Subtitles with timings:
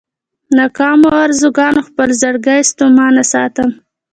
[0.57, 3.69] ناکامو ارزوګانو خپل زړګی ستومانه ساتم.